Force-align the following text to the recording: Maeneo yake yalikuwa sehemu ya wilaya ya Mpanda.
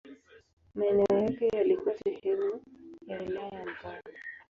Maeneo 0.75 1.19
yake 1.19 1.47
yalikuwa 1.47 1.95
sehemu 2.03 2.61
ya 3.07 3.19
wilaya 3.21 3.49
ya 3.59 3.65
Mpanda. 3.65 4.11